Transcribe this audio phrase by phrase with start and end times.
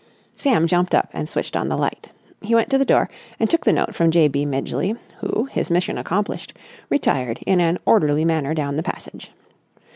[0.35, 2.09] Sam jumped up and switched on the light.
[2.41, 3.07] He went to the door
[3.39, 4.27] and took the note from J.
[4.27, 4.47] B.
[4.47, 6.57] Midgeley, who, his mission accomplished,
[6.89, 9.31] retired in an orderly manner down the passage.